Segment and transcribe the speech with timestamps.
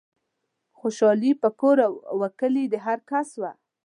[0.79, 1.77] خوشحالي په کور
[2.19, 3.51] و کلي د هرکس وه